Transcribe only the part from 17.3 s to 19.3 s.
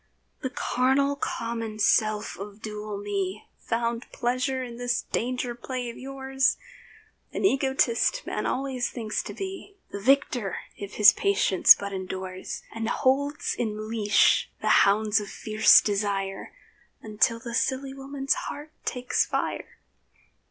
the silly woman's heart takes